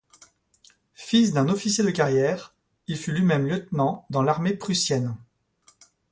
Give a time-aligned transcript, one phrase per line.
[0.95, 2.55] Fils d'un officier de carrière,
[2.87, 5.15] il fut lui-même lieutenant dans l'armée prussienne.